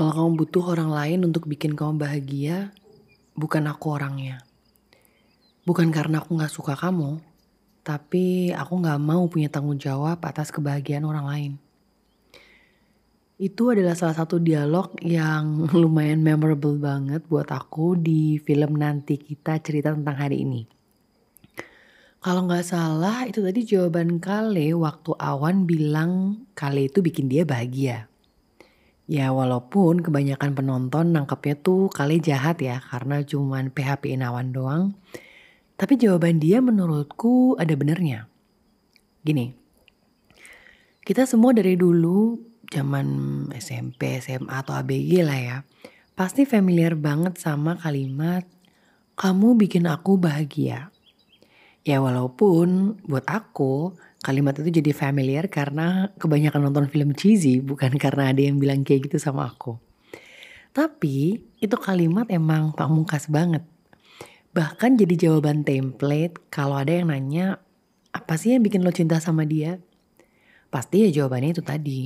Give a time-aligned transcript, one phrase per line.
[0.00, 2.72] Kalau kamu butuh orang lain untuk bikin kamu bahagia,
[3.36, 4.40] bukan aku orangnya.
[5.68, 7.20] Bukan karena aku gak suka kamu,
[7.84, 11.52] tapi aku gak mau punya tanggung jawab atas kebahagiaan orang lain.
[13.36, 19.60] Itu adalah salah satu dialog yang lumayan memorable banget buat aku di film nanti kita
[19.60, 20.64] cerita tentang hari ini.
[22.24, 28.09] Kalau nggak salah itu tadi jawaban Kale waktu Awan bilang Kale itu bikin dia bahagia.
[29.10, 34.94] Ya walaupun kebanyakan penonton nangkepnya tuh Kale jahat ya karena cuman PHP Awan doang.
[35.74, 38.30] Tapi jawaban dia menurutku ada benernya.
[39.26, 39.50] Gini,
[41.02, 42.38] kita semua dari dulu
[42.70, 43.08] zaman
[43.58, 45.56] SMP, SMA atau ABG lah ya.
[46.14, 48.46] Pasti familiar banget sama kalimat
[49.18, 50.94] kamu bikin aku bahagia.
[51.82, 58.32] Ya walaupun buat aku kalimat itu jadi familiar karena kebanyakan nonton film cheesy bukan karena
[58.32, 59.80] ada yang bilang kayak gitu sama aku.
[60.70, 63.66] Tapi itu kalimat emang pamungkas banget.
[64.54, 67.58] Bahkan jadi jawaban template kalau ada yang nanya
[68.10, 69.78] apa sih yang bikin lo cinta sama dia?
[70.70, 72.00] Pasti ya jawabannya itu tadi.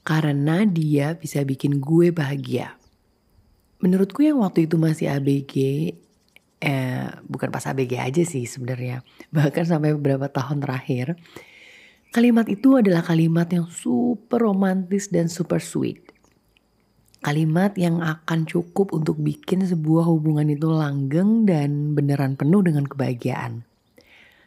[0.00, 2.80] Karena dia bisa bikin gue bahagia.
[3.80, 5.54] Menurutku yang waktu itu masih ABG
[6.60, 9.02] eh, bukan pas ABG aja sih sebenarnya.
[9.36, 11.16] Bahkan sampai beberapa tahun terakhir.
[12.10, 16.10] Kalimat itu adalah kalimat yang super romantis dan super sweet.
[17.20, 23.62] Kalimat yang akan cukup untuk bikin sebuah hubungan itu langgeng dan beneran penuh dengan kebahagiaan.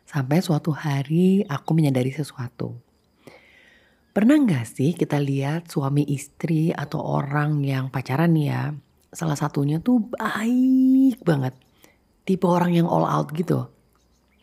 [0.04, 2.76] Sampai suatu hari aku menyadari sesuatu.
[4.12, 8.76] Pernah gak sih kita lihat suami istri atau orang yang pacaran ya,
[9.14, 11.56] salah satunya tuh baik banget
[12.24, 13.68] tipe orang yang all out gitu.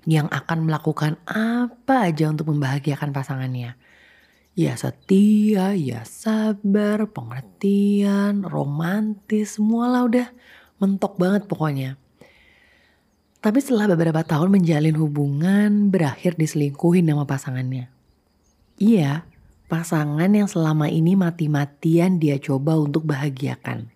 [0.09, 3.77] Yang akan melakukan apa aja untuk membahagiakan pasangannya.
[4.57, 10.29] Ya setia, ya sabar, pengertian, romantis, semualah udah
[10.81, 12.01] mentok banget pokoknya.
[13.41, 17.89] Tapi setelah beberapa tahun menjalin hubungan, berakhir diselingkuhin sama pasangannya.
[18.77, 19.25] Iya,
[19.73, 23.89] pasangan yang selama ini mati-matian dia coba untuk bahagiakan.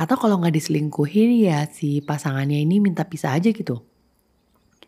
[0.00, 3.84] Atau kalau nggak diselingkuhin ya si pasangannya ini minta pisah aja gitu.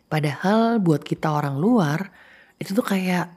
[0.09, 2.09] Padahal buat kita orang luar
[2.57, 3.29] itu tuh kayak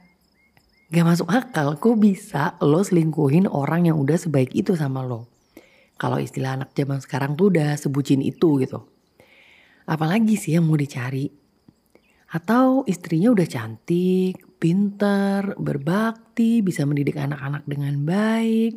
[0.89, 1.77] gak masuk akal.
[1.77, 5.29] Kok bisa lo selingkuhin orang yang udah sebaik itu sama lo?
[6.01, 8.85] Kalau istilah anak zaman sekarang tuh udah sebutin itu gitu.
[9.85, 11.29] Apalagi sih yang mau dicari?
[12.33, 18.77] Atau istrinya udah cantik, pinter, berbakti, bisa mendidik anak-anak dengan baik,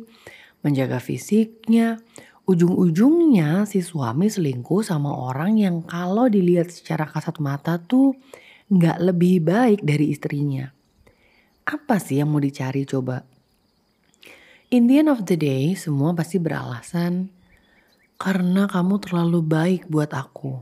[0.64, 2.00] menjaga fisiknya,
[2.50, 8.18] ujung-ujungnya si suami selingkuh sama orang yang kalau dilihat secara kasat mata tuh
[8.66, 10.66] nggak lebih baik dari istrinya.
[11.62, 13.22] Apa sih yang mau dicari coba?
[14.74, 17.30] In the end of the day, semua pasti beralasan
[18.18, 20.58] karena kamu terlalu baik buat aku.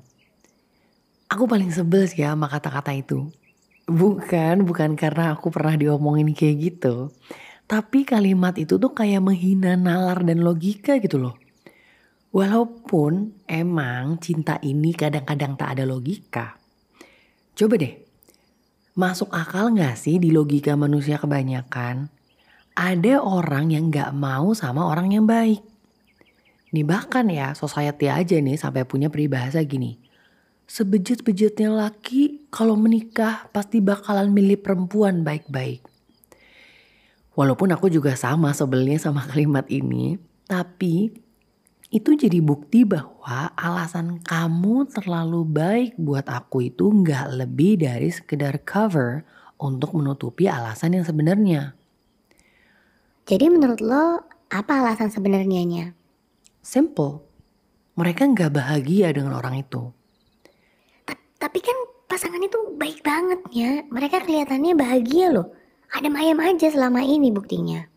[1.29, 3.29] Aku paling sebel sih ya sama kata-kata itu.
[3.89, 7.13] Bukan, bukan karena aku pernah diomongin kayak gitu.
[7.69, 11.48] Tapi kalimat itu tuh kayak menghina nalar dan logika gitu loh.
[12.39, 16.55] Walaupun emang cinta ini kadang-kadang tak ada logika.
[17.59, 17.99] Coba deh,
[18.95, 22.07] masuk akal gak sih di logika manusia kebanyakan?
[22.79, 25.59] Ada orang yang gak mau sama orang yang baik.
[26.71, 29.99] Nih bahkan ya society aja nih sampai punya peribahasa gini.
[30.71, 35.83] Sebejat-bejatnya laki kalau menikah pasti bakalan milih perempuan baik-baik.
[37.35, 41.27] Walaupun aku juga sama sebelnya sama kalimat ini, tapi
[41.89, 48.61] itu jadi bukti bahwa alasan kamu terlalu baik buat aku itu nggak lebih dari sekedar
[48.61, 49.25] cover
[49.57, 51.73] untuk menutupi alasan yang sebenarnya.
[53.25, 55.93] Jadi menurut lo apa alasan sebenarnya?
[56.61, 57.25] Simple.
[57.97, 59.89] Mereka nggak bahagia dengan orang itu.
[61.39, 61.77] Tapi kan
[62.11, 63.73] pasangan itu baik banget ya.
[63.89, 65.55] Mereka kelihatannya bahagia loh.
[65.89, 67.89] Ada ayam aja selama ini buktinya.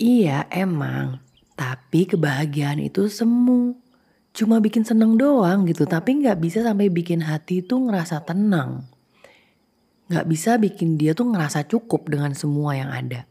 [0.00, 1.31] Iya emang.
[1.62, 3.78] Tapi kebahagiaan itu semu.
[4.34, 5.86] Cuma bikin seneng doang gitu.
[5.86, 8.82] Tapi gak bisa sampai bikin hati itu ngerasa tenang.
[10.10, 13.30] Gak bisa bikin dia tuh ngerasa cukup dengan semua yang ada.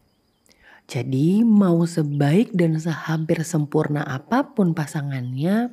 [0.88, 5.68] Jadi mau sebaik dan sehampir sempurna apa pun pasangannya,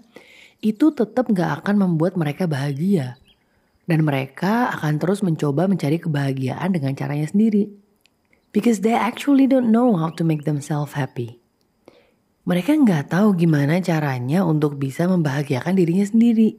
[0.59, 3.15] itu tetap gak akan membuat mereka bahagia.
[3.87, 7.71] Dan mereka akan terus mencoba mencari kebahagiaan dengan caranya sendiri.
[8.51, 11.38] Because they actually don't know how to make themselves happy.
[12.47, 16.55] Mereka nggak tahu gimana caranya untuk bisa membahagiakan dirinya sendiri.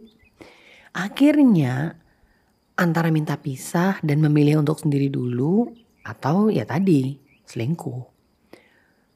[0.92, 2.00] Akhirnya
[2.76, 5.68] antara minta pisah dan memilih untuk sendiri dulu
[6.02, 8.10] atau ya tadi selingkuh.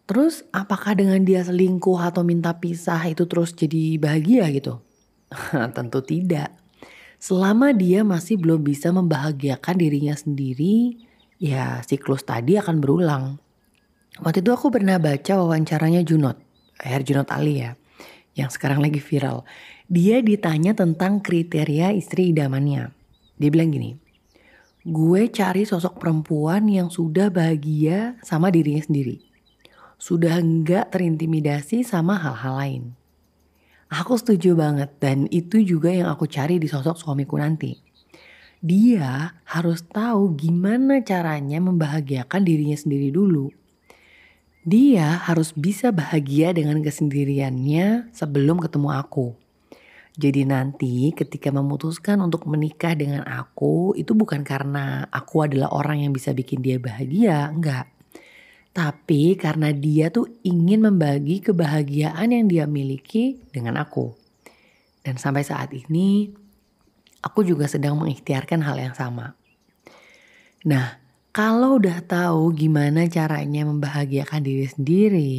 [0.05, 4.85] Terus apakah dengan dia selingkuh atau minta pisah itu terus jadi bahagia gitu?
[5.77, 6.53] Tentu tidak.
[7.17, 11.01] Selama dia masih belum bisa membahagiakan dirinya sendiri,
[11.41, 13.25] ya siklus tadi akan berulang.
[14.21, 16.37] Waktu itu aku pernah baca wawancaranya Junot,
[16.81, 17.79] Herjunot Ali ya,
[18.35, 19.47] yang sekarang lagi viral.
[19.87, 22.91] Dia ditanya tentang kriteria istri idamannya.
[23.39, 23.95] Dia bilang gini,
[24.83, 29.35] gue cari sosok perempuan yang sudah bahagia sama dirinya sendiri
[30.05, 32.85] sudah enggak terintimidasi sama hal-hal lain.
[33.89, 37.79] Aku setuju banget dan itu juga yang aku cari di sosok suamiku nanti.
[38.61, 43.49] Dia harus tahu gimana caranya membahagiakan dirinya sendiri dulu.
[44.65, 49.37] Dia harus bisa bahagia dengan kesendiriannya sebelum ketemu aku.
[50.17, 56.17] Jadi nanti ketika memutuskan untuk menikah dengan aku itu bukan karena aku adalah orang yang
[56.17, 57.93] bisa bikin dia bahagia, enggak.
[58.73, 64.17] Tapi karena dia tuh ingin membagi kebahagiaan yang dia miliki dengan aku.
[65.05, 66.33] Dan sampai saat ini
[67.21, 69.37] aku juga sedang mengikhtiarkan hal yang sama.
[70.65, 71.04] Nah,
[71.35, 75.35] kalau udah tahu gimana caranya membahagiakan diri sendiri,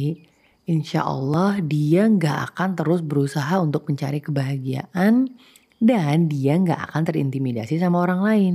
[0.68, 5.32] insya Allah dia nggak akan terus berusaha untuk mencari kebahagiaan
[5.80, 8.54] dan dia nggak akan terintimidasi sama orang lain.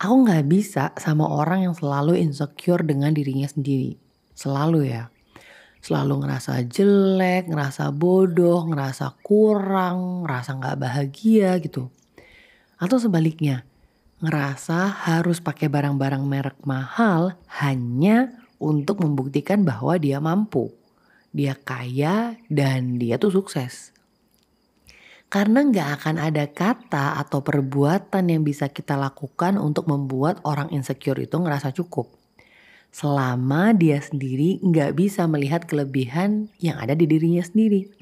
[0.00, 4.00] Aku nggak bisa sama orang yang selalu insecure dengan dirinya sendiri.
[4.32, 5.12] Selalu ya.
[5.84, 11.92] Selalu ngerasa jelek, ngerasa bodoh, ngerasa kurang, ngerasa nggak bahagia gitu.
[12.80, 13.68] Atau sebaliknya,
[14.18, 20.74] ngerasa harus pakai barang-barang merek mahal hanya untuk membuktikan bahwa dia mampu.
[21.30, 23.94] Dia kaya dan dia tuh sukses.
[25.28, 31.20] Karena nggak akan ada kata atau perbuatan yang bisa kita lakukan untuk membuat orang insecure
[31.20, 32.08] itu ngerasa cukup.
[32.88, 37.92] Selama dia sendiri nggak bisa melihat kelebihan yang ada di dirinya sendiri.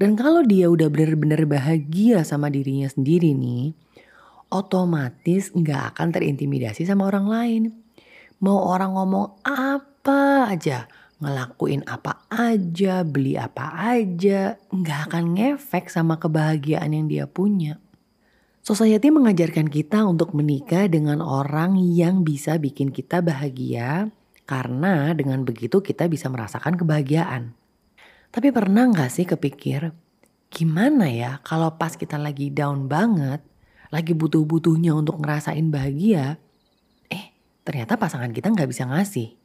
[0.00, 3.76] Dan kalau dia udah benar-benar bahagia sama dirinya sendiri nih,
[4.52, 7.62] otomatis nggak akan terintimidasi sama orang lain.
[8.44, 10.86] Mau orang ngomong apa aja,
[11.22, 17.80] ngelakuin apa aja, beli apa aja, nggak akan ngefek sama kebahagiaan yang dia punya.
[18.62, 24.10] Society mengajarkan kita untuk menikah dengan orang yang bisa bikin kita bahagia
[24.46, 27.54] karena dengan begitu kita bisa merasakan kebahagiaan.
[28.30, 29.90] Tapi pernah nggak sih kepikir,
[30.50, 33.42] gimana ya kalau pas kita lagi down banget,
[33.92, 36.40] lagi butuh-butuhnya untuk ngerasain bahagia,
[37.12, 39.36] eh ternyata pasangan kita nggak bisa ngasih.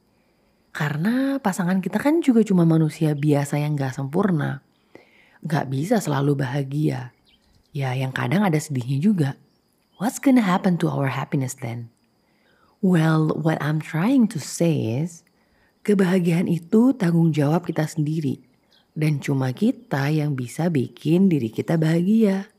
[0.78, 4.62] Karena pasangan kita kan juga cuma manusia biasa yang gak sempurna.
[5.42, 7.18] Gak bisa selalu bahagia.
[7.74, 9.30] Ya yang kadang ada sedihnya juga.
[9.98, 11.90] What's gonna happen to our happiness then?
[12.78, 15.26] Well, what I'm trying to say is,
[15.82, 18.46] kebahagiaan itu tanggung jawab kita sendiri.
[18.94, 22.54] Dan cuma kita yang bisa bikin diri kita bahagia,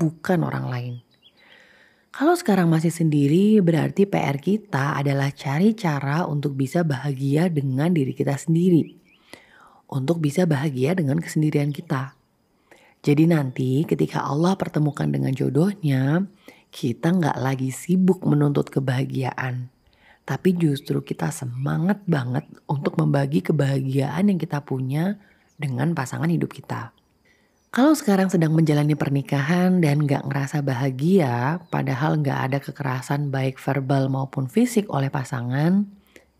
[0.00, 0.94] bukan orang lain.
[2.18, 8.10] Kalau sekarang masih sendiri, berarti PR kita adalah cari cara untuk bisa bahagia dengan diri
[8.10, 8.90] kita sendiri.
[9.86, 12.18] Untuk bisa bahagia dengan kesendirian kita.
[13.06, 16.26] Jadi nanti ketika Allah pertemukan dengan jodohnya,
[16.74, 19.70] kita nggak lagi sibuk menuntut kebahagiaan.
[20.26, 25.22] Tapi justru kita semangat banget untuk membagi kebahagiaan yang kita punya
[25.54, 26.97] dengan pasangan hidup kita.
[27.78, 34.10] Kalau sekarang sedang menjalani pernikahan dan gak ngerasa bahagia, padahal gak ada kekerasan baik verbal
[34.10, 35.86] maupun fisik oleh pasangan,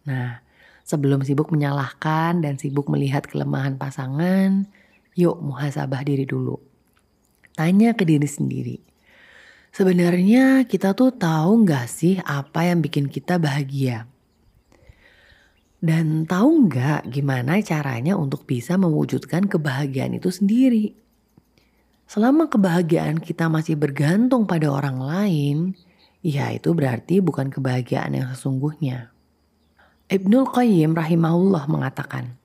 [0.02, 0.42] nah
[0.82, 4.66] sebelum sibuk menyalahkan dan sibuk melihat kelemahan pasangan,
[5.14, 6.58] yuk muhasabah diri dulu.
[7.54, 8.82] Tanya ke diri sendiri,
[9.70, 14.10] sebenarnya kita tuh tahu gak sih apa yang bikin kita bahagia?
[15.78, 21.06] Dan tahu nggak gimana caranya untuk bisa mewujudkan kebahagiaan itu sendiri?
[22.08, 25.76] Selama kebahagiaan kita masih bergantung pada orang lain,
[26.24, 29.12] ya itu berarti bukan kebahagiaan yang sesungguhnya.
[30.08, 32.40] Ibnul Qayyim rahimahullah mengatakan,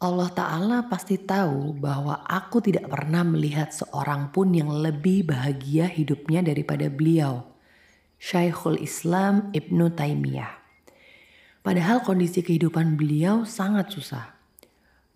[0.00, 6.40] Allah Ta'ala pasti tahu bahwa aku tidak pernah melihat seorang pun yang lebih bahagia hidupnya
[6.40, 7.52] daripada beliau,
[8.16, 10.56] Syekhul Islam Ibnu Taimiyah.
[11.60, 14.40] Padahal kondisi kehidupan beliau sangat susah.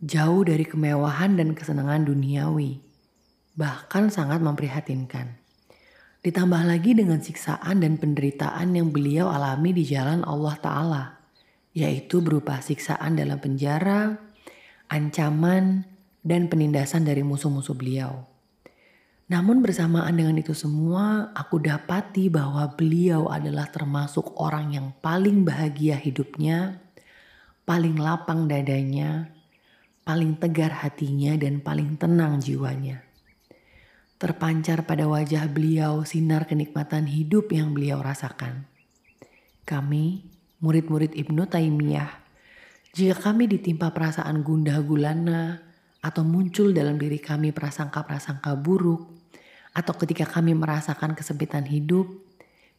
[0.05, 2.92] Jauh dari kemewahan dan kesenangan duniawi
[3.53, 5.37] bahkan sangat memprihatinkan.
[6.23, 11.05] Ditambah lagi dengan siksaan dan penderitaan yang beliau alami di jalan Allah Ta'ala,
[11.75, 14.17] yaitu berupa siksaan dalam penjara,
[14.87, 15.83] ancaman,
[16.23, 18.23] dan penindasan dari musuh-musuh beliau.
[19.27, 25.99] Namun bersamaan dengan itu semua, aku dapati bahwa beliau adalah termasuk orang yang paling bahagia
[25.99, 26.79] hidupnya,
[27.67, 29.33] paling lapang dadanya,
[30.07, 33.12] paling tegar hatinya, dan paling tenang jiwanya.
[34.23, 38.71] Terpancar pada wajah beliau sinar kenikmatan hidup yang beliau rasakan.
[39.67, 40.23] Kami,
[40.63, 42.23] murid-murid Ibnu Taimiyah,
[42.95, 45.59] jika kami ditimpa perasaan gundah gulana
[45.99, 49.11] atau muncul dalam diri kami prasangka-prasangka buruk,
[49.75, 52.07] atau ketika kami merasakan kesempitan hidup,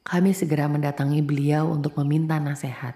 [0.08, 2.96] kami segera mendatangi beliau untuk meminta nasihat.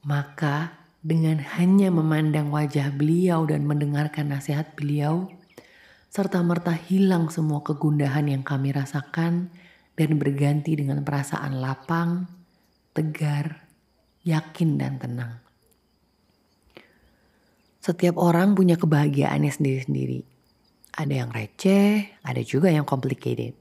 [0.00, 5.28] Maka dengan hanya memandang wajah beliau dan mendengarkan nasihat beliau,
[6.14, 9.50] serta merta hilang semua kegundahan yang kami rasakan
[9.98, 12.30] dan berganti dengan perasaan lapang,
[12.94, 13.66] tegar,
[14.22, 15.42] yakin, dan tenang.
[17.82, 20.22] Setiap orang punya kebahagiaannya sendiri-sendiri.
[20.94, 23.58] Ada yang receh, ada juga yang complicated.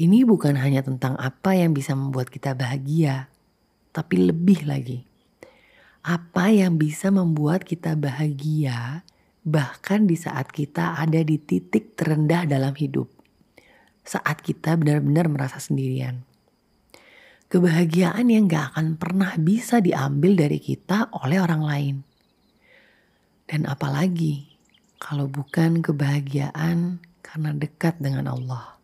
[0.00, 3.28] Ini bukan hanya tentang apa yang bisa membuat kita bahagia,
[3.92, 5.04] tapi lebih lagi.
[6.00, 9.04] Apa yang bisa membuat kita bahagia
[9.42, 13.10] bahkan di saat kita ada di titik terendah dalam hidup,
[14.06, 16.22] saat kita benar-benar merasa sendirian.
[17.52, 21.96] Kebahagiaan yang gak akan pernah bisa diambil dari kita oleh orang lain.
[23.44, 24.48] Dan apalagi
[24.96, 28.81] kalau bukan kebahagiaan karena dekat dengan Allah.